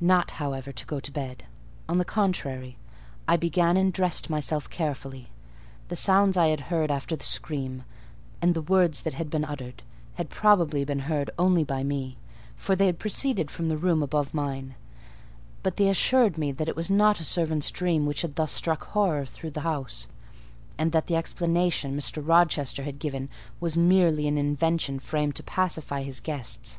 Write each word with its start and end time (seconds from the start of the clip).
Not, 0.00 0.30
however, 0.40 0.72
to 0.72 0.86
go 0.86 1.00
to 1.00 1.12
bed: 1.12 1.44
on 1.86 1.98
the 1.98 2.04
contrary, 2.06 2.78
I 3.28 3.36
began 3.36 3.76
and 3.76 3.92
dressed 3.92 4.30
myself 4.30 4.70
carefully. 4.70 5.28
The 5.88 5.96
sounds 5.96 6.34
I 6.38 6.46
had 6.46 6.60
heard 6.72 6.90
after 6.90 7.14
the 7.14 7.24
scream, 7.26 7.84
and 8.40 8.54
the 8.54 8.62
words 8.62 9.02
that 9.02 9.12
had 9.12 9.28
been 9.28 9.44
uttered, 9.44 9.82
had 10.14 10.30
probably 10.30 10.82
been 10.86 11.00
heard 11.00 11.28
only 11.38 11.62
by 11.62 11.82
me; 11.84 12.16
for 12.56 12.74
they 12.74 12.86
had 12.86 12.98
proceeded 12.98 13.50
from 13.50 13.68
the 13.68 13.76
room 13.76 14.02
above 14.02 14.32
mine: 14.32 14.76
but 15.62 15.76
they 15.76 15.90
assured 15.90 16.38
me 16.38 16.52
that 16.52 16.70
it 16.70 16.74
was 16.76 16.88
not 16.88 17.20
a 17.20 17.24
servant's 17.24 17.70
dream 17.70 18.06
which 18.06 18.22
had 18.22 18.36
thus 18.36 18.52
struck 18.52 18.84
horror 18.92 19.26
through 19.26 19.50
the 19.50 19.60
house; 19.60 20.08
and 20.78 20.92
that 20.92 21.06
the 21.06 21.16
explanation 21.16 21.94
Mr. 21.94 22.26
Rochester 22.26 22.84
had 22.84 22.98
given 22.98 23.28
was 23.60 23.76
merely 23.76 24.26
an 24.26 24.38
invention 24.38 24.98
framed 24.98 25.36
to 25.36 25.42
pacify 25.42 26.02
his 26.02 26.20
guests. 26.20 26.78